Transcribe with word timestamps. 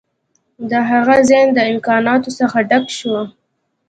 د 0.69 0.71
هغه 0.89 1.15
ذهن 1.29 1.47
د 1.53 1.59
امکاناتو 1.71 2.29
څخه 2.39 2.57
ډک 2.69 2.85
شو 2.97 3.15